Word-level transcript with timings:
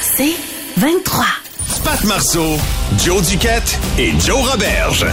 C'est 0.00 0.34
23. 0.76 1.24
Pat 1.84 2.04
Marceau, 2.04 2.56
Joe 3.04 3.26
Duquette 3.28 3.78
et 3.98 4.12
Joe 4.20 4.50
Roberge. 4.50 5.06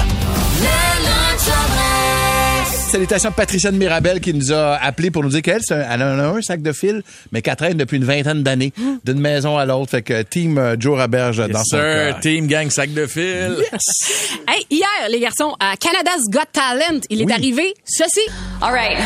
Salutations 2.89 3.29
à 3.29 3.31
Patricia 3.33 3.69
de 3.71 3.77
Mirabel 3.77 4.21
qui 4.21 4.33
nous 4.33 4.53
a 4.53 4.75
appelé 4.75 5.11
pour 5.11 5.21
nous 5.21 5.29
dire 5.29 5.41
qu'elle, 5.41 5.61
elle 5.69 6.03
en 6.03 6.19
a 6.19 6.23
un 6.23 6.41
sac 6.41 6.61
de 6.61 6.71
fil, 6.71 7.03
mais 7.31 7.41
qu'elle 7.41 7.55
traîne 7.57 7.77
depuis 7.77 7.97
une 7.97 8.05
vingtaine 8.05 8.43
d'années, 8.43 8.71
d'une 9.03 9.19
maison 9.19 9.57
à 9.57 9.65
l'autre. 9.65 9.91
Fait 9.91 10.01
que 10.01 10.21
team 10.21 10.57
euh, 10.57 10.75
Joe 10.79 10.99
Roberge 10.99 11.45
dans 11.49 11.63
son 11.65 11.77
Sir, 11.77 12.19
team 12.21 12.47
gang 12.47 12.69
sac 12.69 12.93
de 12.93 13.05
fil. 13.05 13.57
Hey, 14.47 14.65
hier, 14.69 14.87
les 15.09 15.19
garçons, 15.19 15.53
à 15.59 15.75
Canada's 15.75 16.23
Got 16.29 16.51
Talent, 16.53 17.01
il 17.09 17.21
est 17.21 17.31
arrivé 17.31 17.73
ceci. 17.83 18.21
All 18.61 18.71
right. 18.71 18.97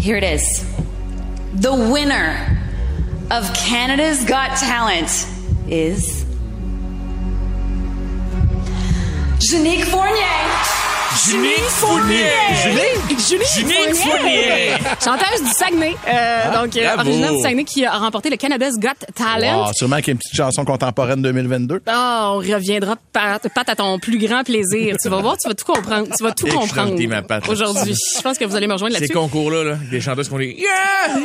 Here 0.00 0.16
it 0.16 0.24
is. 0.24 0.64
The 1.60 1.70
winner 1.70 2.58
of 3.30 3.52
Canada's 3.54 4.24
Got 4.24 4.56
Talent 4.56 5.26
is 5.68 6.24
Janique 9.38 9.84
Fournier. 9.84 10.87
Junique 11.26 11.68
Fournier. 11.80 12.30
Julie? 12.62 13.18
Junique 13.54 13.94
Fournier. 13.96 14.72
Chanteuse 15.02 15.42
du 15.42 15.50
Saguenay, 15.50 15.94
euh, 16.06 16.52
donc 16.62 16.76
euh, 16.76 16.84
bravo. 16.94 17.00
originaire 17.00 17.32
du 17.32 17.40
Saguenay 17.42 17.64
qui 17.64 17.84
a 17.84 17.98
remporté 17.98 18.30
le 18.30 18.36
Canada's 18.36 18.74
Got 18.78 18.90
Talent. 19.14 19.64
Ah, 19.66 19.70
sûrement 19.74 19.96
qu'il 19.96 20.06
y 20.08 20.10
a 20.10 20.12
une 20.12 20.18
petite 20.18 20.36
chanson 20.36 20.64
contemporaine 20.64 21.20
2022. 21.22 21.82
Ah, 21.86 22.30
on 22.34 22.36
reviendra 22.38 22.96
pat, 23.12 23.46
pat 23.52 23.68
à 23.68 23.74
ton 23.76 23.98
plus 23.98 24.18
grand 24.18 24.44
plaisir. 24.44 24.96
Tu 25.02 25.08
vas 25.08 25.20
voir, 25.20 25.36
tu 25.38 25.48
vas 25.48 25.54
tout 25.54 25.64
comprendre. 25.64 26.08
Tu 26.16 26.22
vas 26.22 26.32
tout 26.32 26.46
comprendre 26.46 26.94
aujourd'hui. 27.48 27.94
Je 28.16 28.22
pense 28.22 28.38
que 28.38 28.44
vous 28.44 28.54
allez 28.56 28.66
me 28.66 28.74
rejoindre 28.74 28.94
Ces 28.94 29.00
là-dessus. 29.00 29.18
concours-là, 29.18 29.64
là, 29.64 29.76
des 29.90 30.00
chanteuses 30.00 30.26
qui 30.26 30.30
font 30.30 30.38
des 30.38 30.56
Yeah! 30.56 31.16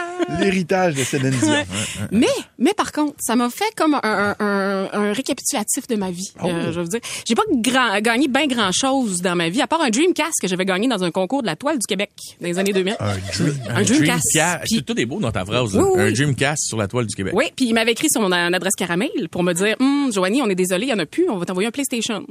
L'héritage 0.38 0.94
de 0.94 1.04
Céline 1.04 1.30
Dion. 1.30 1.64
Mais, 2.10 2.26
mais 2.58 2.72
par 2.74 2.92
contre, 2.92 3.14
ça 3.20 3.36
m'a 3.36 3.50
fait 3.50 3.72
comme 3.76 3.94
un, 4.02 4.34
un, 4.38 4.88
un- 4.92 5.12
récapitulatif 5.12 5.86
de 5.88 5.96
ma 5.96 6.10
vie. 6.10 6.30
Oh. 6.42 6.46
euh, 6.48 6.72
je 6.72 6.80
dire, 6.82 7.00
j'ai 7.26 7.34
pas 7.34 7.42
grand- 7.50 8.00
gagné 8.00 8.28
bien 8.28 8.46
grand 8.46 8.72
chose 8.72 9.20
dans 9.22 9.34
ma 9.36 9.48
vie, 9.48 9.60
à 9.62 9.66
part 9.66 9.80
un 9.82 9.90
Dreamcast 9.90 10.40
que 10.40 10.48
j'avais 10.48 10.64
gagné 10.64 10.88
dans 10.88 11.02
un 11.04 11.10
concours 11.10 11.42
de 11.42 11.46
la 11.46 11.56
toile 11.56 11.78
du 11.78 11.86
Québec 11.86 12.10
dans 12.40 12.46
les 12.46 12.58
années 12.58 12.72
2000. 12.72 12.96
Un 13.00 13.14
dream. 13.16 13.54
Un 13.68 13.82
Dreamcast. 13.82 14.38
Puis- 14.64 14.76
Tout, 14.84 14.94
tout 14.94 15.00
est 15.00 15.06
beau 15.06 15.18
dans 15.20 15.32
ta 15.32 15.44
phrase. 15.44 15.74
là. 15.74 15.82
Oui, 15.82 15.90
oui, 15.94 16.02
Un. 16.02 16.12
Dreamcast 16.12 16.66
sur 16.66 16.76
la 16.78 16.86
toile 16.88 17.06
du 17.06 17.14
Québec. 17.14 17.32
Oui, 17.36 17.46
puis 17.54 17.66
il 17.66 17.74
m'avait 17.74 17.92
écrit 17.92 18.08
sur 18.10 18.20
mon 18.20 18.32
a- 18.32 18.46
adresse 18.54 18.74
caramel 18.76 19.10
pour 19.30 19.42
me 19.42 19.52
dire 19.52 19.76
hum, 19.80 20.10
Joanie, 20.12 20.42
on 20.42 20.48
est 20.48 20.54
désolé, 20.54 20.86
il 20.86 20.90
y 20.90 20.92
en 20.92 20.98
a 20.98 21.06
plus, 21.06 21.28
on 21.28 21.36
va 21.38 21.44
t'envoyer 21.46 21.68
un 21.68 21.72
PlayStation. 21.72 22.26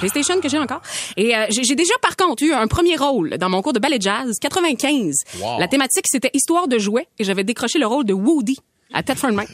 PlayStation 0.00 0.40
que 0.40 0.48
j'ai 0.48 0.58
encore. 0.58 0.80
Et 1.16 1.36
euh, 1.36 1.46
j'ai 1.50 1.62
j'ai 1.64 1.74
déjà 1.76 1.94
par 2.02 2.16
contre 2.16 2.42
eu 2.42 2.52
un 2.52 2.66
premier 2.66 2.96
rôle 2.96 3.36
dans 3.38 3.48
mon 3.48 3.62
cours 3.62 3.72
de 3.72 3.78
ballet 3.78 3.98
jazz 4.00 4.38
95. 4.40 5.14
La 5.58 5.68
thématique 5.68 6.06
c'était 6.08 6.30
histoire 6.34 6.66
de 6.68 6.78
jouets 6.78 7.06
et 7.20 7.24
j'avais 7.24 7.44
décroché 7.44 7.78
le 7.78 7.86
rôle 7.86 8.04
de 8.04 8.12
Woody 8.14 8.58
à 8.92 9.02
Thetford 9.04 9.30
Mines. 9.30 9.46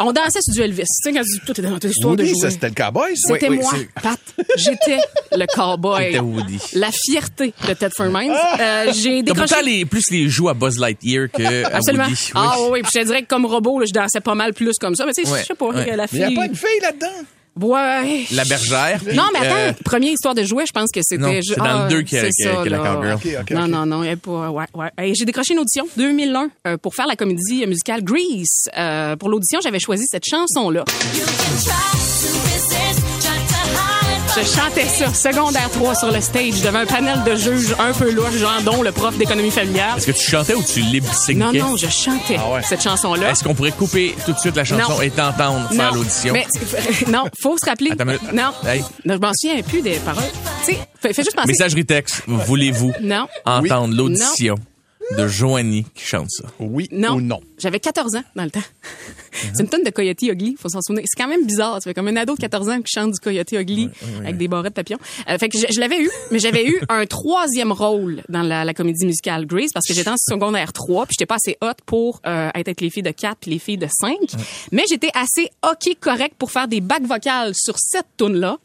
On 0.00 0.12
dansait 0.12 0.40
sur 0.42 0.54
du 0.54 0.60
Elvis. 0.60 0.82
Tu 0.82 1.10
sais 1.10 1.12
quand 1.12 1.22
tu 1.24 1.40
tout 1.44 1.60
est 1.60 1.64
dans 1.64 1.78
ton 1.78 1.88
histoire 1.88 2.14
de 2.14 2.22
Woody, 2.22 2.34
jouets. 2.34 2.40
ça, 2.42 2.50
c'était 2.50 2.68
le 2.68 2.74
cowboy, 2.74 3.16
ça? 3.16 3.34
C'était 3.34 3.48
Oui, 3.48 3.58
moi, 3.58 3.72
Pat. 4.02 4.20
J'étais 4.56 4.98
le 5.32 5.46
cowboy. 5.52 6.04
C'était 6.06 6.18
Woody. 6.20 6.58
La 6.74 6.90
fierté 6.92 7.52
de 7.66 7.72
Thetford 7.74 8.10
Mines. 8.12 8.32
Euh, 8.60 8.92
j'ai 8.92 9.22
décroché... 9.22 9.56
les, 9.64 9.84
plus 9.84 10.04
les 10.10 10.28
joues 10.28 10.48
à 10.48 10.54
Buzz 10.54 10.78
Lightyear 10.78 11.28
que 11.32 11.64
à 11.64 11.76
Absolument. 11.76 12.04
Woody. 12.04 12.14
Oui. 12.26 12.30
Ah 12.34 12.54
oui, 12.60 12.66
oui, 12.72 12.82
puis 12.82 12.90
je 12.94 13.00
te 13.00 13.04
dirais 13.06 13.22
que 13.22 13.28
comme 13.28 13.46
robot, 13.46 13.80
là, 13.80 13.86
je 13.86 13.92
dansais 13.92 14.20
pas 14.20 14.34
mal 14.34 14.52
plus 14.52 14.74
comme 14.80 14.94
ça. 14.94 15.04
Mais 15.06 15.12
tu 15.12 15.24
sais, 15.24 15.30
Ouais, 15.32 15.40
je 15.40 15.46
sais 15.46 15.54
pas, 15.54 15.66
ouais. 15.66 15.96
la 15.96 16.02
Mais 16.02 16.06
fille... 16.06 16.20
il 16.20 16.28
n'y 16.28 16.34
a 16.34 16.40
pas 16.40 16.46
une 16.46 16.54
fille 16.56 16.80
là-dedans? 16.82 17.24
Ouais. 17.60 18.24
La 18.32 18.44
bergère. 18.44 19.00
puis, 19.04 19.14
Non, 19.16 19.24
mais 19.32 19.40
attends, 19.46 19.56
euh, 19.56 19.72
première 19.84 20.12
histoire 20.12 20.34
de 20.34 20.42
jouet, 20.42 20.64
je 20.66 20.72
pense 20.72 20.90
que 20.90 21.00
c'était... 21.02 21.22
Non, 21.22 21.40
c'est 21.42 21.56
dans 21.56 21.64
Ah, 21.64 21.84
le 21.88 21.94
deux 21.94 22.02
qu'il 22.02 22.18
y 22.18 22.20
a- 22.20 22.64
la 22.64 22.78
cowgirl. 22.78 23.12
Ok, 23.14 23.26
ok, 23.42 23.50
non, 23.52 23.62
ok. 23.64 23.68
non, 23.70 23.86
non, 23.86 24.16
pas... 24.16 24.50
Ouais, 24.50 24.64
ouais. 24.74 24.90
Et 25.02 25.14
J'ai 25.14 25.24
décroché 25.24 25.52
une 25.54 25.60
audition 25.60 25.86
2001 25.96 26.48
euh, 26.66 26.76
pour 26.76 26.94
faire 26.94 27.06
la 27.06 27.16
comédie 27.16 27.64
musicale 27.66 28.02
Grease. 28.02 28.68
Euh, 28.76 29.16
pour 29.16 29.28
l'audition, 29.28 29.60
j'avais 29.62 29.78
choisi 29.78 30.04
cette 30.10 30.24
chanson-là. 30.26 30.84
Je 34.36 34.40
chantais 34.44 34.86
ça, 34.86 35.14
secondaire 35.14 35.70
3 35.70 35.94
sur 35.94 36.10
le 36.10 36.20
stage, 36.20 36.60
devant 36.62 36.80
un 36.80 36.86
panel 36.86 37.22
de 37.24 37.36
juges 37.36 37.74
un 37.78 37.92
peu 37.92 38.10
louches, 38.10 38.34
genre 38.36 38.60
dont 38.64 38.82
le 38.82 38.90
prof 38.90 39.16
d'économie 39.16 39.50
familiale. 39.52 39.96
Est-ce 39.96 40.06
que 40.06 40.12
tu 40.12 40.28
chantais 40.28 40.54
ou 40.54 40.62
tu 40.62 40.80
lip 40.80 41.04
syncais 41.06 41.34
Non, 41.38 41.52
non, 41.52 41.76
je 41.76 41.86
chantais 41.88 42.36
Ah 42.38 42.54
ouais. 42.54 42.62
cette 42.62 42.82
chanson-là. 42.82 43.30
Est-ce 43.30 43.44
qu'on 43.44 43.54
pourrait 43.54 43.70
couper 43.72 44.14
tout 44.26 44.32
de 44.32 44.38
suite 44.38 44.56
la 44.56 44.64
chanson 44.64 44.94
Non. 44.94 45.00
et 45.02 45.10
t'entendre 45.10 45.68
faire 45.70 45.94
l'audition? 45.94 46.32
Mais, 46.32 46.46
non, 47.08 47.24
faut 47.40 47.56
se 47.56 47.64
rappeler. 47.64 47.92
Attends. 47.92 48.04
Non. 48.32 48.50
Hey. 48.66 48.82
Non, 49.04 49.14
je 49.14 49.18
m'en 49.20 49.32
souviens 49.34 49.62
plus 49.62 49.82
des 49.82 49.96
paroles. 49.98 50.24
Tu 50.66 50.72
sais, 50.72 50.78
fais, 51.00 51.12
fais 51.12 51.22
juste 51.22 51.36
penser. 51.36 51.48
Messagerie 51.48 51.86
texte, 51.86 52.22
voulez-vous 52.26 52.92
entendre 53.46 53.94
l'audition? 53.94 54.56
De 55.16 55.26
Joanie 55.28 55.84
qui 55.94 56.04
chante 56.04 56.30
ça? 56.30 56.44
Oui 56.58 56.88
Non. 56.92 57.14
ou 57.16 57.20
non? 57.20 57.40
J'avais 57.58 57.80
14 57.80 58.16
ans 58.16 58.22
dans 58.34 58.44
le 58.44 58.50
temps. 58.50 58.62
C'est 59.54 59.62
une 59.62 59.68
tonne 59.68 59.82
de 59.84 59.90
Coyote 59.90 60.22
Ugly, 60.22 60.56
faut 60.58 60.68
s'en 60.68 60.80
souvenir. 60.80 61.04
C'est 61.06 61.20
quand 61.20 61.28
même 61.28 61.44
bizarre. 61.46 61.78
Tu 61.78 61.84
fais 61.88 61.94
comme 61.94 62.08
un 62.08 62.16
ado 62.16 62.34
de 62.34 62.40
14 62.40 62.68
ans 62.68 62.80
qui 62.82 62.92
chante 62.92 63.12
du 63.12 63.20
Coyote 63.20 63.50
Ugly 63.52 63.90
avec 64.20 64.36
des 64.36 64.48
barrettes 64.48 64.74
papillons. 64.74 64.98
Euh, 65.28 65.38
fait 65.38 65.48
que 65.48 65.58
je, 65.58 65.66
je 65.72 65.80
l'avais 65.80 66.00
eu, 66.00 66.10
mais 66.30 66.38
j'avais 66.38 66.66
eu 66.66 66.80
un 66.88 67.04
troisième 67.06 67.72
rôle 67.72 68.22
dans 68.28 68.42
la, 68.42 68.64
la 68.64 68.74
comédie 68.74 69.04
musicale 69.06 69.46
Grace 69.46 69.70
parce 69.72 69.86
que 69.86 69.94
j'étais 69.94 70.10
en 70.10 70.16
secondaire 70.18 70.72
3 70.72 71.06
puis 71.06 71.14
j'étais 71.18 71.26
pas 71.26 71.36
assez 71.36 71.56
hot 71.62 71.72
pour 71.86 72.20
euh, 72.26 72.48
être 72.54 72.68
avec 72.68 72.80
les 72.80 72.90
filles 72.90 73.02
de 73.02 73.10
4 73.10 73.36
puis 73.40 73.50
les 73.50 73.58
filles 73.58 73.78
de 73.78 73.88
5. 73.90 74.16
Mais 74.72 74.84
j'étais 74.88 75.10
assez 75.14 75.50
ok 75.64 75.96
correct 76.00 76.34
pour 76.38 76.50
faire 76.50 76.68
des 76.68 76.80
bacs 76.80 77.04
vocales 77.06 77.52
sur 77.54 77.76
cette 77.78 78.06
tune 78.16 78.34
là. 78.36 78.58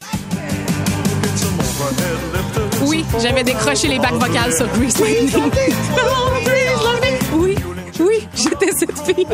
Oui, 2.82 3.04
j'avais 3.22 3.44
décroché 3.44 3.88
les 3.88 3.98
bacs 3.98 4.14
vocales 4.14 4.52
sur 4.54 4.66
Grease 4.68 4.98
Lightning. 4.98 5.50
Oui, 8.70 8.76
oui, 8.80 8.86
cette 9.04 9.16
fille. 9.16 9.26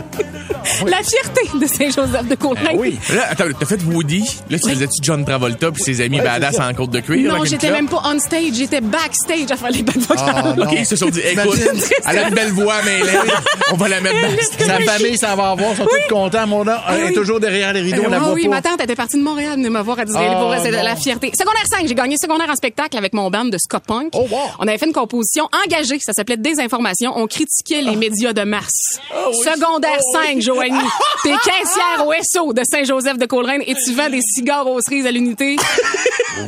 La 0.87 0.99
fierté 1.03 1.59
de 1.59 1.67
Saint-Joseph 1.67 2.27
de 2.29 2.35
Côte-Nord. 2.35 2.75
Oui. 2.77 2.99
Là, 3.15 3.27
attends, 3.31 3.45
t'as 3.59 3.67
fait 3.67 3.81
Woody. 3.85 4.25
Là, 4.51 4.59
tu 4.59 4.69
faisais-tu 4.71 5.03
John 5.03 5.25
Travolta 5.25 5.71
puis 5.73 5.83
ses 5.83 6.01
amis 6.01 6.21
badass 6.21 6.59
en 6.59 6.73
côte 6.75 6.91
de 6.91 7.01
cuir? 7.01 7.33
Non, 7.33 7.45
j'étais 7.45 7.71
même 7.71 7.89
pas 7.89 8.03
on 8.05 8.19
stage, 8.19 8.55
j'étais 8.55 8.81
backstage 8.81 9.51
à 9.51 9.57
faire 9.57 9.71
les 9.71 9.83
vocales. 9.83 10.17
Ah, 10.19 10.55
non. 10.57 10.65
OK, 10.65 10.73
ils 10.79 10.87
se 10.87 10.97
sont 10.97 11.09
dit, 11.09 11.21
écoute, 11.21 11.59
elle 12.07 12.19
a 12.19 12.29
une 12.29 12.35
belle 12.35 12.53
voix, 12.53 12.77
mais 12.85 13.01
elle, 13.01 13.31
on 13.73 13.77
va 13.77 13.89
la 13.89 14.01
mettre 14.01 14.17
dans 14.59 14.67
Sa 14.67 14.81
famille 14.81 15.17
s'en 15.19 15.37
va 15.37 15.55
voir, 15.55 15.73
ils 15.73 15.77
sont 15.77 15.85
tous 15.85 16.09
contents. 16.15 16.47
Mon 16.47 16.65
nom, 16.65 16.73
elle 16.89 17.01
est 17.01 17.05
oui. 17.09 17.15
toujours 17.15 17.41
derrière 17.41 17.73
les 17.73 17.81
rideaux, 17.81 18.03
on 18.07 18.11
la 18.11 18.17
Ah 18.17 18.21
voit 18.21 18.33
oui, 18.33 18.45
pas. 18.45 18.49
ma 18.51 18.63
tante 18.63 18.81
était 18.83 18.95
partie 18.95 19.19
de 19.19 19.23
Montréal 19.23 19.55
venir 19.57 19.71
me 19.71 19.81
voir 19.81 19.99
à 19.99 20.05
Disney 20.05 20.27
Oh, 20.31 20.41
pour 20.41 20.51
la 20.51 20.97
fierté. 20.97 21.33
Secondaire 21.39 21.65
5, 21.71 21.87
j'ai 21.87 21.95
gagné 21.95 22.17
secondaire 22.17 22.49
en 22.51 22.55
spectacle 22.57 22.97
avec 22.97 23.13
mon 23.15 23.31
band 23.31 23.47
de 23.47 23.59
ska 23.59 23.81
punk. 23.81 24.11
Oh, 24.15 24.27
wow. 24.31 24.39
On 24.59 24.67
avait 24.69 24.79
fait 24.79 24.87
une 24.87 24.93
composition 24.93 25.49
engagée, 25.65 25.99
ça 26.01 26.13
s'appelait 26.13 26.37
Désinformation. 26.37 27.13
On 27.17 27.27
critiquait 27.27 27.83
les 27.83 27.97
médias 27.97 28.33
de 28.33 28.43
masse. 28.43 28.99
Oh, 29.15 29.33
Secondaire 29.45 30.01
5, 30.13 30.41
Joanie. 30.41 30.79
T'es 31.23 31.35
caissière 31.45 32.07
au 32.07 32.13
SO 32.23 32.53
de 32.53 32.63
Saint-Joseph 32.65 33.19
de 33.19 33.27
Coleraine 33.27 33.63
et 33.67 33.75
tu 33.75 33.93
vends 33.93 34.09
des 34.09 34.21
cigares 34.21 34.67
aux 34.67 34.81
cerises 34.81 35.07
à 35.07 35.11
l'unité. 35.11 35.57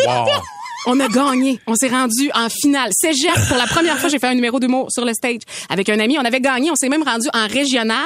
Wow. 0.06 0.26
On 0.86 0.98
a 1.00 1.08
gagné. 1.08 1.60
On 1.66 1.74
s'est 1.74 1.88
rendu 1.88 2.30
en 2.34 2.48
finale. 2.48 2.90
Cégep, 2.92 3.32
pour 3.48 3.56
la 3.56 3.66
première 3.66 3.98
fois, 3.98 4.08
j'ai 4.08 4.18
fait 4.18 4.28
un 4.28 4.34
numéro 4.34 4.60
d'humour 4.60 4.90
sur 4.90 5.04
le 5.04 5.12
stage 5.12 5.40
avec 5.68 5.88
un 5.88 5.98
ami. 5.98 6.16
On 6.18 6.24
avait 6.24 6.40
gagné. 6.40 6.70
On 6.70 6.76
s'est 6.76 6.88
même 6.88 7.02
rendu 7.02 7.28
en 7.34 7.46
régional. 7.46 7.98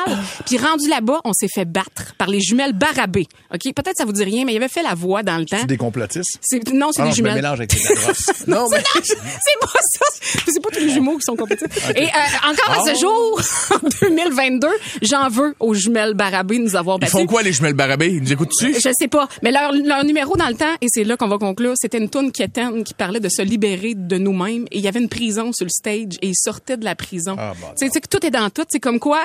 Puis 0.46 0.56
rendu 0.58 0.88
là-bas, 0.88 1.20
on 1.24 1.32
s'est 1.32 1.48
fait 1.52 1.64
battre 1.64 2.14
par 2.18 2.28
les 2.28 2.40
jumelles 2.40 2.72
Barabé. 2.72 3.26
OK? 3.54 3.60
Peut-être 3.74 3.96
ça 3.98 4.04
vous 4.04 4.12
dit 4.12 4.24
rien, 4.24 4.44
mais 4.44 4.52
il 4.54 4.56
avait 4.56 4.68
fait 4.68 4.82
la 4.82 4.94
voix 4.94 5.22
dans 5.22 5.36
le 5.36 5.44
temps. 5.44 5.58
C'est 5.60 5.66
des 5.66 5.76
complotistes? 5.76 6.38
Non, 6.72 6.90
c'est 6.92 7.02
Ah 7.02 7.04
des 7.04 7.10
non, 7.10 7.14
je 7.14 7.22
me 7.22 7.28
jumelles. 7.28 7.34
mélange 7.34 7.58
avec 7.58 7.72
les. 7.74 7.80
Non, 8.46 8.66
mais 8.70 8.82
c'est 9.04 9.16
pas 9.60 9.78
ça. 9.80 10.06
C'est 10.46 10.62
pas 10.62 10.70
tous 10.72 10.80
les 10.80 10.90
jumeaux 10.90 11.16
qui 11.16 11.22
sont 11.24 11.36
compétitifs. 11.36 11.90
Et 11.94 12.04
euh, 12.06 12.50
encore 12.50 12.82
à 12.82 12.86
ce 12.94 12.98
jour, 13.00 13.40
en 13.70 14.06
2022, 14.06 14.68
j'en 15.02 15.28
veux 15.28 15.54
aux 15.60 15.74
jumelles 15.74 16.14
Barabé 16.14 16.58
de 16.58 16.64
nous 16.64 16.76
avoir 16.76 16.96
ils 16.96 17.00
battus. 17.00 17.12
font 17.12 17.26
quoi, 17.26 17.42
les 17.42 17.52
jumelles 17.52 17.74
Barabé? 17.74 18.08
Ils 18.08 18.22
nous 18.22 18.32
écoutent-tu? 18.32 18.74
Je 18.74 18.88
sais 18.98 19.08
pas. 19.08 19.28
Mais 19.42 19.50
leur, 19.50 19.72
leur 19.72 20.04
numéro 20.04 20.36
dans 20.36 20.48
le 20.48 20.54
temps, 20.54 20.74
et 20.80 20.86
c'est 20.88 21.04
là 21.04 21.16
qu'on 21.16 21.28
va 21.28 21.38
conclure, 21.38 21.74
c'était 21.76 21.98
une 21.98 22.08
toune 22.08 22.32
qui 22.84 22.94
parlait 22.94 23.20
de 23.20 23.28
se 23.28 23.42
libérer 23.42 23.94
de 23.94 24.18
nous-mêmes. 24.18 24.66
Et 24.70 24.78
il 24.78 24.84
y 24.84 24.88
avait 24.88 25.00
une 25.00 25.08
prison 25.08 25.52
sur 25.52 25.64
le 25.64 25.70
stage 25.70 26.16
et 26.20 26.28
ils 26.28 26.36
sortaient 26.36 26.76
de 26.76 26.84
la 26.84 26.94
prison. 26.94 27.36
Ah, 27.38 27.54
bon, 27.60 27.68
tu 27.68 27.84
sais, 27.84 27.86
tu 27.86 27.92
sais 27.92 28.00
que 28.00 28.08
tout 28.08 28.24
est 28.24 28.30
dans 28.30 28.50
tout. 28.50 28.64
C'est 28.68 28.80
comme 28.80 28.98
quoi, 28.98 29.24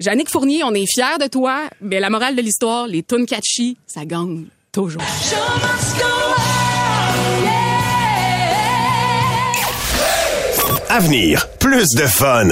Jannick 0.00 0.28
Fournier, 0.28 0.64
on 0.64 0.74
est 0.74 0.86
fiers 0.92 1.18
de 1.20 1.26
toi, 1.28 1.68
mais 1.80 2.00
la 2.00 2.10
morale 2.10 2.34
de 2.36 2.42
l'histoire, 2.42 2.86
les 2.86 3.02
tunes 3.02 3.26
catchy, 3.26 3.76
ça 3.86 4.04
gagne 4.04 4.44
toujours. 4.72 5.02
Avenir, 10.88 11.48
plus 11.58 11.88
de 11.96 12.06
fun. 12.06 12.48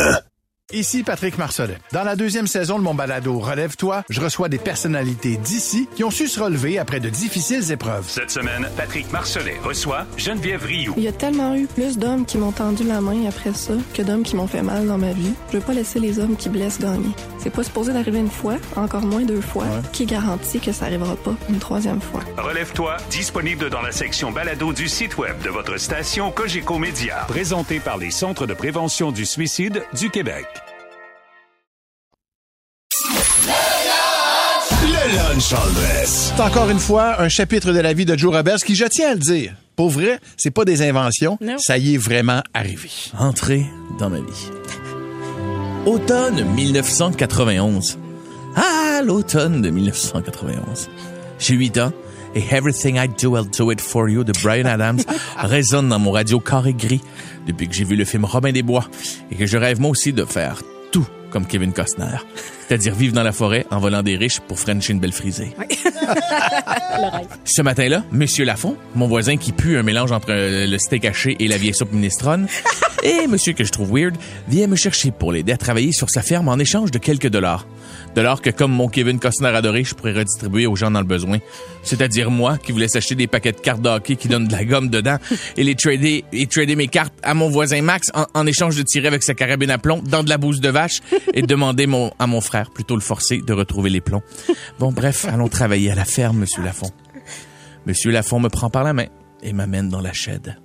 Ici 0.73 1.03
Patrick 1.03 1.37
Marcelet. 1.37 1.77
Dans 1.93 2.03
la 2.03 2.17
deuxième 2.17 2.47
saison 2.47 2.79
de 2.79 2.83
mon 2.83 2.95
balado 2.95 3.39
Relève-toi, 3.39 4.05
je 4.09 4.23
reçois 4.23 4.49
des 4.49 4.57
personnalités 4.57 5.37
d'ici 5.37 5.87
qui 5.95 6.03
ont 6.03 6.11
su 6.11 6.29
se 6.29 6.41
relever 6.41 6.79
après 6.79 6.99
de 6.99 7.11
difficiles 7.11 7.71
épreuves. 7.71 8.07
Cette 8.09 8.31
semaine, 8.31 8.67
Patrick 8.75 9.13
Marcelet 9.13 9.59
reçoit 9.63 10.07
Geneviève 10.17 10.65
Rioux. 10.65 10.95
Il 10.97 11.03
y 11.03 11.09
a 11.09 11.13
tellement 11.13 11.55
eu 11.55 11.67
plus 11.67 11.99
d'hommes 11.99 12.25
qui 12.25 12.39
m'ont 12.39 12.53
tendu 12.53 12.85
la 12.85 13.03
main 13.03 13.27
après 13.29 13.53
ça 13.53 13.75
que 13.93 14.01
d'hommes 14.01 14.23
qui 14.23 14.35
m'ont 14.35 14.47
fait 14.47 14.63
mal 14.63 14.87
dans 14.87 14.97
ma 14.97 15.13
vie. 15.13 15.35
Je 15.51 15.59
veux 15.59 15.63
pas 15.63 15.75
laisser 15.75 16.01
les 16.01 16.19
hommes 16.19 16.37
qui 16.37 16.49
blessent 16.49 16.81
gagner. 16.81 17.11
C'est 17.43 17.51
pas 17.51 17.65
supposé 17.65 17.93
d'arriver 17.93 18.21
une 18.21 18.31
fois, 18.31 18.55
encore 18.77 19.03
moins 19.03 19.23
deux 19.25 19.41
fois. 19.41 19.65
Qui 19.93 20.07
garantit 20.07 20.61
que 20.61 20.71
ça 20.71 20.85
arrivera 20.85 21.17
pas 21.17 21.35
une 21.49 21.59
troisième 21.59 22.01
fois? 22.01 22.21
Relève-toi, 22.39 22.97
disponible 23.11 23.69
dans 23.69 23.83
la 23.83 23.91
section 23.91 24.31
balado 24.31 24.73
du 24.73 24.89
site 24.89 25.19
web 25.19 25.43
de 25.43 25.49
votre 25.51 25.77
station 25.77 26.31
Cogeco 26.31 26.79
Média. 26.79 27.25
Présenté 27.27 27.81
par 27.81 27.99
les 27.99 28.13
Centres 28.13 28.47
de 28.47 28.55
prévention 28.55 29.11
du 29.11 29.27
suicide 29.27 29.83
du 29.99 30.09
Québec. 30.11 30.47
Le 34.83 35.17
lunch. 35.17 35.55
C'est 36.07 36.41
encore 36.41 36.71
une 36.71 36.79
fois 36.79 37.21
un 37.21 37.29
chapitre 37.29 37.73
de 37.73 37.81
la 37.81 37.93
vie 37.93 38.05
de 38.05 38.17
Joe 38.17 38.35
Roberts 38.35 38.59
qui, 38.65 38.77
je 38.77 38.85
tiens 38.85 39.11
à 39.11 39.15
le 39.15 39.21
dire, 39.21 39.55
pour 39.75 39.91
vrai, 39.91 40.21
c'est 40.37 40.51
pas 40.53 40.65
des 40.65 40.83
inventions, 40.83 41.39
Non. 41.41 41.57
ça 41.59 41.77
y 41.79 41.95
est 41.95 41.99
vraiment 41.99 42.43
arrivé. 42.55 42.91
Entrée 43.19 43.67
dans 43.99 44.11
ma 44.11 44.19
vie. 44.19 44.51
Automne 45.85 46.45
1991. 46.55 47.99
Ah, 48.55 49.01
l'automne 49.05 49.63
de 49.63 49.71
1991. 49.71 50.89
J'ai 51.41 51.55
8 51.55 51.79
ans 51.79 51.93
et 52.37 52.45
Everything 52.53 52.97
I 52.97 53.09
Do, 53.09 53.37
I'll 53.37 53.51
Do 53.51 53.73
It 53.73 53.81
For 53.81 54.09
You 54.09 54.23
de 54.23 54.33
Brian 54.45 54.67
Adams 54.67 55.01
résonne 55.37 55.89
dans 55.89 55.99
mon 55.99 56.13
radio 56.13 56.39
carré 56.39 56.73
gris 56.73 57.01
depuis 57.49 57.67
que 57.67 57.75
j'ai 57.75 57.83
vu 57.83 57.97
le 57.97 58.05
film 58.05 58.25
Robin 58.25 58.53
des 58.53 58.63
Bois 58.63 58.87
et 59.33 59.35
que 59.35 59.45
je 59.45 59.57
rêve 59.57 59.81
moi 59.81 59.91
aussi 59.91 60.13
de 60.13 60.25
faire 60.25 60.63
tout 60.93 61.07
comme 61.31 61.47
Kevin 61.47 61.73
Costner. 61.73 62.17
C'est-à-dire 62.73 62.95
vivre 62.95 63.13
dans 63.13 63.23
la 63.23 63.33
forêt 63.33 63.67
en 63.71 63.81
volant 63.81 64.03
des 64.03 64.17
riches 64.17 64.41
pour 64.41 64.59
frencher 64.59 64.95
une 64.95 64.99
belle 64.99 65.13
frisée. 65.13 65.55
Ce 67.45 67.61
matin-là, 67.61 68.03
Monsieur 68.11 68.47
Lafont, 68.47 68.79
mon 68.95 69.09
voisin 69.09 69.37
qui 69.37 69.53
pue 69.53 69.77
un 69.77 69.83
mélange 69.83 70.11
entre 70.11 70.31
euh, 70.31 70.67
le 70.67 70.79
steak 70.79 71.05
haché 71.05 71.37
et 71.39 71.49
la 71.49 71.59
vieille 71.59 71.75
soupe 71.75 71.93
minestrone, 71.93 72.47
et 73.03 73.27
monsieur 73.27 73.53
que 73.53 73.65
je 73.65 73.73
trouve 73.73 73.93
weird, 73.93 74.17
vient 74.49 74.69
me 74.69 74.77
chercher 74.77 75.11
pour 75.11 75.33
l'aider 75.33 75.53
à 75.53 75.59
travailler 75.59 75.93
sur 75.93 76.09
sa 76.09 76.23
ferme 76.23 76.49
en 76.49 76.59
échange 76.59 76.91
de 76.91 76.99
quelques 76.99 77.29
dollars. 77.29 77.67
Dollars 78.15 78.41
que, 78.41 78.51
comme 78.51 78.73
mon 78.73 78.89
Kevin 78.89 79.19
Costner 79.19 79.49
adoré, 79.49 79.85
je 79.85 79.95
pourrais 79.95 80.13
redistribuer 80.13 80.67
aux 80.67 80.77
gens 80.77 80.91
dans 80.91 81.01
le 81.01 81.07
besoin. 81.07 81.39
C'est-à-dire 81.83 82.31
moi, 82.31 82.59
qui 82.59 82.73
voulais 82.73 82.89
s'acheter 82.89 83.15
des 83.15 83.27
paquets 83.27 83.53
de 83.53 83.61
cartes 83.61 83.81
de 83.81 83.89
hockey 83.89 84.17
qui 84.17 84.29
donnent 84.29 84.47
de 84.47 84.53
la 84.53 84.65
gomme 84.65 84.89
dedans 84.89 85.17
et 85.57 85.65
les 85.65 85.75
trader, 85.75 86.25
et 86.33 86.47
trader 86.47 86.77
mes 86.77 86.89
cartes 86.89 87.15
à 87.23 87.35
mon 87.35 87.49
voisin 87.49 87.83
Max 87.83 88.09
en, 88.15 88.27
en 88.35 88.47
échange 88.47 88.77
de 88.77 88.83
tirer 88.83 89.09
avec 89.09 89.23
sa 89.23 89.35
carabine 89.35 89.71
à 89.71 89.79
plomb 89.79 90.03
dans 90.05 90.23
de 90.23 90.29
la 90.29 90.39
bouse 90.39 90.61
de 90.61 90.69
vache 90.69 91.01
et 91.35 91.43
de 91.43 91.47
demander 91.47 91.87
mon, 91.87 92.13
à 92.19 92.27
mon 92.27 92.41
frère, 92.41 92.62
plutôt 92.71 92.95
le 92.95 93.01
forcer, 93.01 93.41
de 93.41 93.53
retrouver 93.53 93.91
les 93.91 94.01
plombs. 94.01 94.23
Bon, 94.79 94.93
bref, 94.93 95.25
allons 95.29 95.49
travailler 95.49 95.91
à 95.91 95.95
la 95.95 96.05
ferme, 96.05 96.39
monsieur 96.39 96.63
Lafont. 96.63 96.91
Monsieur 97.87 98.11
Lafont 98.11 98.41
me 98.41 98.49
prend 98.49 98.71
par 98.71 98.85
la 98.85 98.93
main 98.93 99.07
et 99.43 99.53
m'amène 99.53 99.89
dans 99.89 100.01
la 100.01 100.13
shed. 100.13 100.57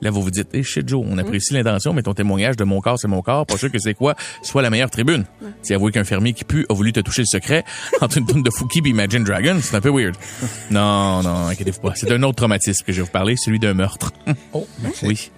Là, 0.00 0.10
vous 0.10 0.22
vous 0.22 0.30
dites, 0.30 0.54
hey, 0.54 0.62
shit, 0.62 0.88
Joe, 0.88 1.04
on 1.08 1.18
apprécie 1.18 1.54
l'intention, 1.54 1.92
mais 1.92 2.02
ton 2.02 2.14
témoignage 2.14 2.56
de 2.56 2.64
mon 2.64 2.80
corps, 2.80 2.98
c'est 2.98 3.08
mon 3.08 3.20
corps, 3.20 3.46
pas 3.46 3.56
sûr 3.56 3.70
que 3.72 3.78
c'est 3.78 3.94
quoi 3.94 4.14
soit 4.42 4.62
la 4.62 4.70
meilleure 4.70 4.90
tribune. 4.90 5.24
C'est 5.62 5.74
avouer 5.74 5.90
qu'un 5.92 6.04
fermier 6.04 6.32
qui 6.32 6.44
pue 6.44 6.66
a 6.68 6.74
voulu 6.74 6.92
te 6.92 7.00
toucher 7.00 7.22
le 7.22 7.26
secret 7.26 7.64
entre 8.00 8.18
une 8.18 8.26
tonne 8.26 8.42
de 8.42 8.50
Fouki 8.50 8.80
et 8.84 8.88
Imagine 8.88 9.24
Dragon, 9.24 9.58
c'est 9.60 9.74
un 9.76 9.80
peu 9.80 9.90
weird. 9.90 10.14
Non, 10.70 11.22
non, 11.22 11.48
inquiétez-vous 11.48 11.80
pas. 11.80 11.92
C'est 11.96 12.12
un 12.12 12.22
autre 12.22 12.36
traumatisme 12.36 12.84
que 12.84 12.92
je 12.92 12.98
vais 12.98 13.04
vous 13.06 13.10
parler, 13.12 13.36
celui 13.36 13.58
d'un 13.58 13.74
meurtre. 13.74 14.12
Oh, 14.52 14.66
Oui. 15.02 15.30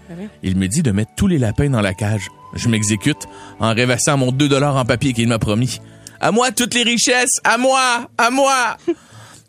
Il 0.43 0.57
me 0.57 0.69
dit 0.69 0.83
de 0.83 0.91
mettre 0.91 1.13
tous 1.17 1.27
les 1.27 1.39
lapins 1.39 1.71
dans 1.71 1.81
la 1.81 1.95
cage. 1.95 2.29
Je 2.55 2.69
m'exécute 2.69 3.27
en 3.61 3.73
rêvassant 3.75 4.17
mon 4.17 4.33
2 4.33 4.49
dollars 4.49 4.77
en 4.77 4.85
papier 4.85 5.13
qu'il 5.13 5.29
m'a 5.29 5.39
promis. 5.39 5.81
À 6.21 6.33
moi 6.33 6.51
toutes 6.51 6.75
les 6.75 6.83
richesses! 6.83 7.41
À 7.45 7.57
moi! 7.59 8.09
À 8.19 8.31
moi! 8.31 8.77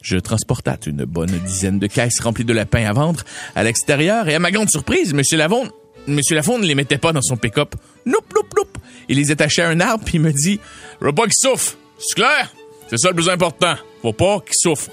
Je 0.02 0.18
transporta 0.18 0.78
une 0.86 1.06
bonne 1.06 1.32
dizaine 1.46 1.80
de 1.80 1.88
caisses 1.88 2.20
remplies 2.20 2.46
de 2.46 2.54
lapins 2.54 2.86
à 2.86 2.94
vendre 2.94 3.24
à 3.56 3.64
l'extérieur 3.64 4.28
et 4.28 4.36
à 4.36 4.40
ma 4.40 4.52
grande 4.52 4.70
surprise, 4.70 5.14
Monsieur 5.14 5.38
Lavon, 5.38 5.70
Monsieur 6.08 6.36
Lafond 6.36 6.58
ne 6.58 6.66
les 6.66 6.76
mettait 6.76 6.98
pas 6.98 7.14
dans 7.14 7.22
son 7.22 7.38
pick-up. 7.38 7.76
Nope, 8.06 8.34
nope, 8.36 8.54
nope. 8.58 8.78
Il 9.08 9.18
les 9.18 9.32
attachait 9.32 9.62
à 9.62 9.70
un 9.70 9.80
arbre 9.80 10.04
puis 10.04 10.16
il 10.16 10.22
me 10.22 10.32
dit, 10.32 10.60
veux 11.00 11.14
pas 11.14 11.24
qu'ils 11.24 11.34
souffrent. 11.34 11.78
C'est 12.00 12.16
clair? 12.16 12.52
C'est 12.90 12.98
ça 12.98 13.10
le 13.10 13.16
plus 13.16 13.30
important. 13.30 13.76
Faut 14.02 14.14
pas 14.14 14.40
qu'ils 14.40 14.56
souffrent. 14.56 14.90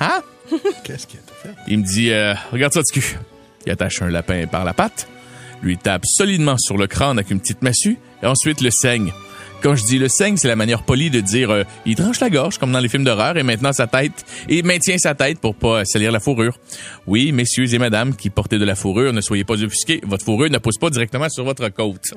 Hein? 0.00 0.22
Qu'est-ce 0.84 1.06
qu'il 1.06 1.18
a 1.18 1.48
fait? 1.48 1.54
Il 1.66 1.78
me 1.78 1.84
dit, 1.84 2.10
euh, 2.10 2.34
regarde 2.52 2.72
ça 2.72 2.80
de 2.80 2.86
cul. 2.92 3.18
Il 3.66 3.72
attache 3.72 4.02
un 4.02 4.08
lapin 4.08 4.46
par 4.46 4.64
la 4.64 4.74
patte, 4.74 5.08
lui 5.62 5.78
tape 5.78 6.04
solidement 6.06 6.56
sur 6.58 6.76
le 6.76 6.86
crâne 6.86 7.18
avec 7.18 7.30
une 7.30 7.40
petite 7.40 7.62
massue, 7.62 7.98
et 8.22 8.26
ensuite 8.26 8.60
le 8.60 8.70
saigne. 8.70 9.12
Quand 9.64 9.76
je 9.76 9.86
dis 9.86 9.98
le 9.98 10.08
saigne, 10.08 10.36
c'est 10.36 10.46
la 10.46 10.56
manière 10.56 10.82
polie 10.82 11.08
de 11.08 11.20
dire 11.20 11.50
euh, 11.50 11.64
il 11.86 11.94
tranche 11.94 12.20
la 12.20 12.28
gorge 12.28 12.58
comme 12.58 12.70
dans 12.70 12.80
les 12.80 12.88
films 12.90 13.04
d'horreur 13.04 13.38
et 13.38 13.42
maintenant 13.42 13.72
sa 13.72 13.86
tête 13.86 14.26
et 14.46 14.62
maintient 14.62 14.98
sa 14.98 15.14
tête 15.14 15.40
pour 15.40 15.54
pas 15.54 15.86
salir 15.86 16.12
la 16.12 16.20
fourrure. 16.20 16.58
Oui, 17.06 17.32
messieurs 17.32 17.72
et 17.72 17.78
madame 17.78 18.14
qui 18.14 18.28
portez 18.28 18.58
de 18.58 18.64
la 18.66 18.74
fourrure, 18.74 19.14
ne 19.14 19.22
soyez 19.22 19.42
pas 19.42 19.54
offusqués, 19.54 20.02
votre 20.04 20.22
fourrure 20.22 20.50
ne 20.50 20.58
pousse 20.58 20.76
pas 20.76 20.90
directement 20.90 21.30
sur 21.30 21.44
votre 21.44 21.66
côte. 21.70 22.12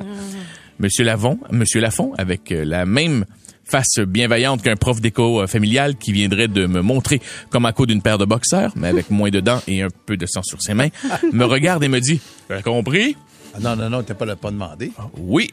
Monsieur 0.77 1.05
Lavon, 1.05 1.39
Monsieur 1.49 1.79
Lafont, 1.79 2.11
avec 2.17 2.51
euh, 2.51 2.65
la 2.65 2.85
même 2.85 3.23
face 3.63 3.99
bienveillante 3.99 4.61
qu'un 4.61 4.75
prof 4.75 4.99
d'éco 4.99 5.41
euh, 5.41 5.47
familial 5.47 5.95
qui 5.95 6.11
viendrait 6.11 6.49
de 6.49 6.65
me 6.65 6.81
montrer 6.81 7.21
comme 7.49 7.65
à 7.65 7.71
coup 7.71 7.85
d'une 7.85 8.01
paire 8.01 8.17
de 8.17 8.25
boxeurs, 8.25 8.73
mais 8.75 8.89
avec 8.89 9.09
moins 9.09 9.29
de 9.29 9.39
dents 9.39 9.61
et 9.69 9.83
un 9.83 9.89
peu 10.05 10.17
de 10.17 10.25
sang 10.25 10.44
sur 10.44 10.61
ses 10.61 10.73
mains, 10.73 10.89
me 11.31 11.45
regarde 11.45 11.81
et 11.81 11.88
me 11.88 12.01
dit 12.01 12.19
T'as 12.49 12.61
compris? 12.61 13.15
Ah, 13.55 13.59
non, 13.61 13.77
non, 13.77 13.89
non, 13.89 14.03
t'as 14.03 14.15
pas 14.15 14.25
le 14.25 14.35
pas 14.35 14.51
demandé. 14.51 14.91
Oui. 15.17 15.49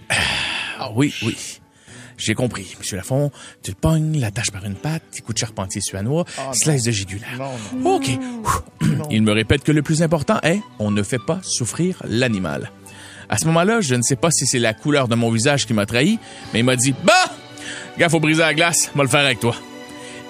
Ah, 0.76 0.90
oui, 0.92 1.14
oui. 1.22 1.36
J'ai 2.16 2.34
compris. 2.34 2.74
Monsieur 2.78 2.96
Lafont, 2.96 3.30
tu 3.62 3.70
le 3.70 3.76
pognes, 3.76 4.18
l'attaches 4.18 4.50
par 4.50 4.64
une 4.64 4.74
patte, 4.74 5.02
petit 5.10 5.22
coup 5.22 5.32
de 5.32 5.38
charpentier 5.38 5.80
suanois, 5.80 6.24
slice 6.52 6.84
de 6.84 6.90
jugulaire. 6.90 7.40
OK. 7.84 8.10
Il 9.10 9.22
me 9.22 9.32
répète 9.32 9.62
que 9.62 9.72
le 9.72 9.82
plus 9.82 10.02
important 10.02 10.38
est, 10.42 10.60
on 10.78 10.90
ne 10.90 11.02
fait 11.02 11.18
pas 11.18 11.40
souffrir 11.42 11.96
l'animal. 12.08 12.70
À 13.28 13.38
ce 13.38 13.46
moment-là, 13.46 13.80
je 13.80 13.94
ne 13.94 14.02
sais 14.02 14.16
pas 14.16 14.30
si 14.30 14.46
c'est 14.46 14.58
la 14.58 14.74
couleur 14.74 15.08
de 15.08 15.14
mon 15.14 15.30
visage 15.30 15.66
qui 15.66 15.72
m'a 15.74 15.86
trahi, 15.86 16.18
mais 16.52 16.60
il 16.60 16.64
m'a 16.64 16.76
dit, 16.76 16.94
bah! 17.04 17.12
Gars, 17.98 18.08
faut 18.08 18.20
briser 18.20 18.42
la 18.42 18.54
glace, 18.54 18.90
moi 18.94 19.04
le 19.04 19.10
faire 19.10 19.24
avec 19.24 19.40
toi. 19.40 19.54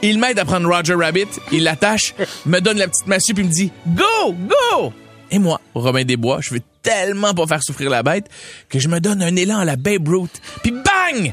Il 0.02 0.18
m'aide 0.18 0.38
à 0.38 0.44
prendre 0.44 0.68
Roger 0.68 0.94
Rabbit, 0.94 1.26
il 1.50 1.64
l'attache, 1.64 2.14
me 2.46 2.60
donne 2.60 2.78
la 2.78 2.88
petite 2.88 3.06
massue 3.06 3.34
puis 3.34 3.44
me 3.44 3.50
dit, 3.50 3.72
go, 3.86 4.32
go! 4.32 4.92
Et 5.30 5.38
moi, 5.38 5.60
Robin 5.74 6.04
des 6.04 6.16
Bois, 6.16 6.38
je 6.40 6.54
veux 6.54 6.60
tellement 6.82 7.34
pas 7.34 7.46
faire 7.46 7.62
souffrir 7.62 7.90
la 7.90 8.02
bête 8.02 8.28
que 8.68 8.78
je 8.78 8.88
me 8.88 9.00
donne 9.00 9.22
un 9.22 9.34
élan 9.34 9.58
à 9.58 9.64
la 9.64 9.76
Babe 9.76 10.06
Ruth. 10.06 10.40
Puis 10.62 10.72
bang! 10.72 11.32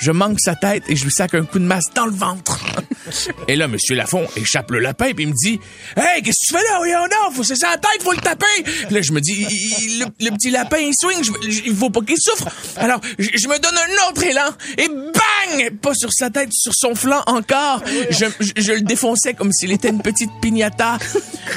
Je 0.00 0.10
manque 0.12 0.40
sa 0.40 0.54
tête 0.54 0.82
et 0.88 0.96
je 0.96 1.04
lui 1.04 1.10
sac 1.12 1.34
un 1.34 1.44
coup 1.44 1.58
de 1.58 1.64
masse 1.64 1.84
dans 1.94 2.06
le 2.06 2.12
ventre. 2.12 2.58
et 3.48 3.56
là, 3.56 3.68
Monsieur 3.68 3.94
Lafont 3.94 4.26
échappe 4.36 4.70
le 4.70 4.78
lapin 4.78 5.12
puis 5.14 5.24
il 5.24 5.28
me 5.28 5.34
dit 5.34 5.60
Hey, 5.96 6.22
qu'est-ce 6.22 6.36
que 6.40 6.46
tu 6.46 6.54
fais 6.56 6.70
là? 6.70 6.78
Voyons 6.78 7.02
donc, 7.02 7.34
faut 7.34 7.42
c'est 7.42 7.54
sa 7.56 7.76
tête, 7.76 8.02
faut 8.02 8.12
le 8.12 8.18
taper. 8.18 8.46
Puis 8.64 8.94
là, 8.94 9.02
je 9.02 9.12
me 9.12 9.20
dis, 9.20 9.46
il- 9.48 9.84
il- 9.94 9.98
le, 10.00 10.06
le 10.26 10.30
petit 10.36 10.50
lapin, 10.50 10.78
il 10.78 10.92
swing, 10.98 11.22
je- 11.22 11.60
il 11.66 11.74
faut 11.76 11.90
pas 11.90 12.00
qu'il 12.00 12.16
souffre. 12.18 12.48
Alors, 12.76 13.00
je, 13.18 13.28
je 13.34 13.48
me 13.48 13.58
donne 13.58 13.76
un 13.76 14.08
autre 14.10 14.22
élan 14.24 14.48
et 14.78 14.88
bang! 14.88 15.70
Pas 15.82 15.94
sur 15.94 16.12
sa 16.12 16.30
tête, 16.30 16.48
sur 16.52 16.72
son 16.74 16.94
flanc 16.94 17.22
encore. 17.26 17.82
Je, 18.10 18.24
je- 18.40 18.52
je 18.62 18.72
le 18.72 18.80
défonçais 18.80 19.34
comme 19.34 19.52
s'il 19.52 19.72
était 19.72 19.90
une 19.90 20.00
petite 20.02 20.30
pignata. 20.40 20.98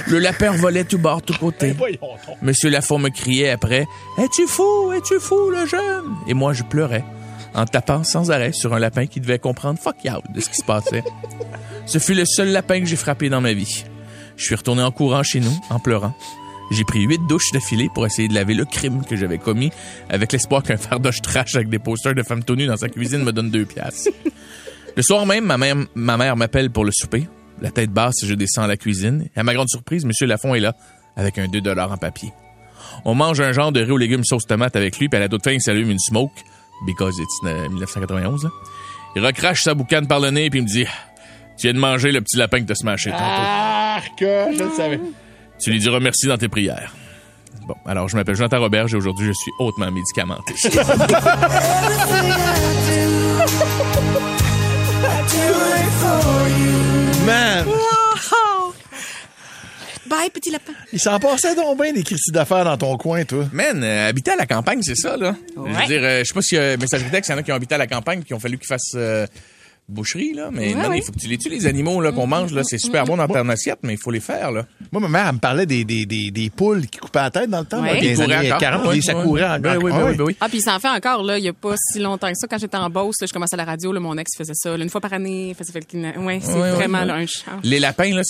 Le 0.08 0.20
lapin 0.20 0.52
volait 0.52 0.84
tout 0.84 0.98
bord, 0.98 1.22
tout 1.22 1.36
côté. 1.40 1.76
Monsieur 2.42 2.70
Lafont 2.70 2.98
me 3.00 3.10
criait 3.10 3.52
après 3.52 3.86
Es-tu 4.18 4.48
fou? 4.48 4.92
Es-tu 4.92 5.20
fou, 5.20 5.50
le 5.50 5.66
jeune? 5.66 6.16
Et 6.28 6.34
moi, 6.34 6.54
je 6.54 6.64
pleurais 6.64 7.04
en 7.54 7.66
tapant 7.66 8.04
sans 8.04 8.32
arrêt 8.32 8.52
sur 8.52 8.74
un 8.74 8.80
lapin 8.80 9.06
qui 9.06 9.20
devait 9.20 9.40
comprendre 9.40 9.80
fuck 9.80 9.98
out 10.06 10.24
de 10.34 10.40
ce 10.40 10.50
qui 10.50 10.58
se 10.58 10.66
passait. 10.66 11.04
Ce 11.86 12.00
fut 12.00 12.14
le 12.14 12.26
seul 12.26 12.50
lapin 12.50 12.80
que 12.80 12.86
j'ai 12.86 12.96
frappé 12.96 13.30
dans 13.30 13.42
ma 13.42 13.54
vie. 13.54 13.86
Je 14.38 14.46
suis 14.46 14.56
retourné 14.56 14.82
en 14.82 14.92
courant 14.92 15.24
chez 15.24 15.40
nous, 15.40 15.56
en 15.70 15.80
pleurant. 15.80 16.16
J'ai 16.72 16.84
pris 16.84 17.02
huit 17.02 17.22
douches 17.28 17.52
d'affilée 17.52 17.90
pour 17.94 18.06
essayer 18.06 18.28
de 18.28 18.34
laver 18.34 18.54
le 18.54 18.66
crime 18.66 19.04
que 19.06 19.16
j'avais 19.16 19.38
commis, 19.38 19.72
avec 20.10 20.32
l'espoir 20.32 20.64
qu'un 20.64 20.78
fardoche 20.78 21.22
trash 21.22 21.56
avec 21.56 21.70
des 21.70 21.80
posters 21.80 22.16
de 22.16 22.24
femmes 22.24 22.44
tenues 22.44 22.66
dans 22.66 22.78
sa 22.78 22.90
cuisine 22.90 23.24
me 23.24 23.32
donne 23.32 23.52
deux 23.52 23.66
piastres. 23.66 24.10
Le 24.96 25.02
soir 25.02 25.26
même, 25.26 25.46
ma 25.46 25.58
mère, 25.58 25.76
ma 25.96 26.18
mère 26.18 26.36
m'appelle 26.36 26.70
pour 26.70 26.86
le 26.86 26.92
souper. 26.92 27.28
La 27.62 27.72
tête 27.72 27.92
basse, 27.92 28.26
je 28.26 28.34
descends 28.34 28.64
à 28.64 28.68
la 28.68 28.78
cuisine. 28.78 29.28
Et 29.36 29.40
à 29.40 29.44
ma 29.44 29.54
grande 29.54 29.70
surprise, 29.70 30.06
Monsieur 30.06 30.26
Lafont 30.26 30.56
est 30.56 30.60
là, 30.60 30.76
avec 31.16 31.38
un 31.38 31.48
2 31.48 31.62
dollars 31.62 31.92
en 31.92 31.98
papier. 31.98 32.32
On 33.06 33.16
mange 33.16 33.42
un 33.42 33.52
genre 33.54 33.72
de 33.72 33.82
riz 33.82 33.92
aux 33.92 33.98
légumes 33.98 34.24
sauce 34.24 34.46
tomate 34.46 34.76
avec 34.76 35.00
lui, 35.00 35.10
puis 35.10 35.18
à 35.18 35.20
la 35.20 35.30
toute 35.30 35.44
fin, 35.44 35.52
il 35.52 35.62
s'allume 35.62 35.90
une 35.90 36.00
smoke, 36.00 36.32
because 36.86 37.20
it's 37.20 37.40
euh, 37.46 37.70
1991. 37.70 38.44
là. 38.44 38.50
Il 39.16 39.26
recrache 39.26 39.64
sa 39.64 39.74
boucane 39.74 40.08
par 40.08 40.20
le 40.20 40.32
nez, 40.32 40.50
puis 40.50 40.60
il 40.60 40.64
me 40.64 40.68
dit 40.68 40.86
Tu 41.58 41.68
viens 41.68 41.74
de 41.74 41.80
manger 41.80 42.12
le 42.12 42.22
petit 42.22 42.38
lapin 42.38 42.62
que 42.62 42.68
t'as 42.68 42.76
smashé 42.76 43.12
tantôt. 43.12 43.24
Arc, 43.24 44.20
je 44.20 44.64
le 44.64 44.72
savais. 44.72 45.00
Tu 45.60 45.72
lui 45.72 45.80
diras 45.80 46.00
merci 46.00 46.28
dans 46.28 46.38
tes 46.38 46.50
prières. 46.50 46.92
Bon, 47.68 47.76
alors 47.86 48.10
je 48.10 48.18
m'appelle 48.18 48.36
Jonathan 48.36 48.60
Roberge 48.60 48.94
et 48.94 48.98
aujourd'hui 48.98 49.28
je 49.28 49.34
suis 49.34 49.52
hautement 49.60 49.90
médicamenté. 49.92 50.54
Man! 57.26 58.03
Bye, 60.14 60.30
petit 60.30 60.52
lapin. 60.52 60.74
Il 60.92 61.00
s'en 61.00 61.20
passait 61.20 61.56
donc 61.56 61.82
bien 61.82 61.92
des 61.92 62.04
crises 62.04 62.28
d'affaires 62.28 62.66
dans 62.66 62.78
ton 62.78 62.98
coin, 62.98 63.26
toi. 63.26 63.46
Man, 63.52 63.84
euh, 63.84 64.10
habiter 64.10 64.30
à 64.32 64.36
la 64.36 64.46
campagne, 64.46 64.84
c'est 64.84 64.96
ça, 64.96 65.18
là. 65.18 65.36
Ouais. 65.58 65.72
Je 65.74 65.80
veux 65.80 65.88
dire, 65.88 66.04
euh, 66.04 66.20
je 66.20 66.26
sais 66.26 66.34
pas 66.36 66.42
si 66.44 66.56
euh, 66.56 66.78
message 66.78 67.02
texte, 67.10 67.30
il 67.30 67.32
y 67.32 67.36
en 67.36 67.40
a 67.40 67.44
qui 67.44 67.52
ont 67.52 67.56
habité 67.56 67.74
à 67.74 67.80
la 67.80 67.88
campagne 67.88 68.22
qui 68.22 68.34
ont 68.36 68.40
fallu 68.40 68.60
qu'ils 68.60 68.68
fassent 68.68 68.94
euh, 68.94 69.26
boucherie, 69.90 70.34
là. 70.34 70.50
Mais 70.52 70.74
Ouais, 70.74 70.82
non, 70.82 70.90
ouais. 70.90 71.00
il 71.00 71.04
faut 71.04 71.12
que 71.12 71.20
tu 71.20 71.28
les 71.28 71.38
tues, 71.38 71.50
les 71.50 71.66
animaux, 71.68 72.02
là, 72.02 72.12
qu'on 72.12 72.26
mange, 72.28 72.52
là. 72.54 72.62
C'est 72.64 72.78
super 72.78 73.04
bon 73.06 73.18
dans 73.18 73.28
ton 73.28 73.48
assiette, 73.50 73.80
mais 73.84 73.94
il 73.94 74.00
faut 74.00 74.12
les 74.12 74.20
faire, 74.20 74.52
là. 74.52 74.66
Moi, 74.92 75.02
ma 75.02 75.08
mère, 75.10 75.28
elle 75.28 75.36
me 75.36 75.40
parlait 75.40 75.66
des, 75.66 75.84
des, 75.84 76.06
des, 76.06 76.32
des 76.32 76.50
poules 76.50 76.88
qui 76.88 77.00
coupaient 77.00 77.20
la 77.20 77.32
tête 77.32 77.50
dans 77.50 77.60
le 77.60 77.66
temps, 77.66 77.82
Ouais. 77.82 77.96
là, 77.96 78.00
les 78.02 78.14
couraient 78.16 78.34
années 78.36 78.48
encore. 78.52 78.60
40, 78.60 78.86
Ouais, 78.88 78.92
puis 78.94 79.02
ça 79.04 79.16
ouais. 79.18 79.24
courait 79.24 79.44
encore. 79.44 79.60
Ben 79.60 79.78
oui, 79.78 79.92
ben 79.92 79.98
Ah 80.02 80.06
oui, 80.10 80.16
ben 80.18 80.24
oui. 80.24 80.38
Ah, 80.40 80.48
puis 80.50 80.58
il 80.60 80.62
s'en 80.62 80.80
fait 80.80 80.90
encore, 80.90 81.24
là. 81.24 81.38
Il 81.38 81.44
y 81.44 81.50
a 81.50 81.54
pas 81.54 81.76
si 81.78 82.00
longtemps 82.00 82.30
que 82.30 82.38
ça. 82.38 82.48
Quand 82.48 82.58
j'étais 82.58 82.78
en 82.78 82.90
Beauce, 82.90 83.16
là, 83.22 83.28
je 83.28 83.34
commençais 83.34 83.56
à 83.56 83.58
la 83.58 83.66
radio, 83.66 83.92
là, 83.92 84.00
mon 84.00 84.18
ex 84.18 84.32
faisait 84.38 84.54
ça. 84.56 84.76
là, 84.78 84.84
une 84.84 84.90
fois 84.90 85.02
par 85.02 85.14
année, 85.14 85.50
il 85.50 85.56
faisait 85.56 85.72
le 85.94 86.20
Ouais, 86.24 86.40
c'est 86.42 86.52
vraiment 86.52 87.04
là, 87.04 87.16
un. 87.18 87.26
Les 87.64 87.80
lapins, 87.80 88.14
là, 88.16 88.22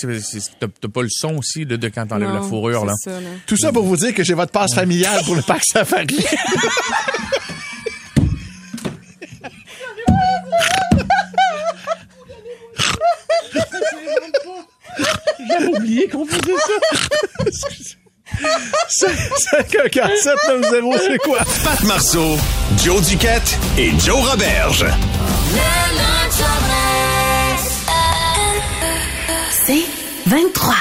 t'as, 0.60 0.68
pas 0.88 1.02
le 1.02 1.10
son 1.10 1.38
aussi, 1.38 1.66
là, 1.66 1.78
de 1.78 1.88
quand 1.90 2.06
t'enlèves 2.08 2.34
la 2.34 2.42
fourrure, 2.42 2.86
là. 2.86 2.94
ça, 2.98 3.12
là. 3.20 3.30
Tout 3.46 3.58
ça 3.58 3.72
pour 3.72 3.84
vous 3.84 3.98
dire 3.98 4.14
que 4.14 4.24
j'ai 4.24 4.34
votre 4.34 4.52
passe 4.52 4.74
familiale 4.74 5.22
pour 5.26 5.36
le 5.36 5.42
parc 5.42 5.64
safari. 5.66 6.08
oublié 15.78 16.08
qu'on 16.08 16.26
faisait 16.26 16.56
ça. 17.52 17.68
547 18.88 20.36
90 20.48 20.98
c'est 21.08 21.18
quoi? 21.20 21.40
Pat 21.64 21.84
Marceau, 21.84 22.38
Joe 22.84 23.02
Duquette 23.08 23.58
et 23.78 23.92
Joe 24.00 24.28
Roberge. 24.28 24.86
C'est 29.66 29.86
23. 30.26 30.76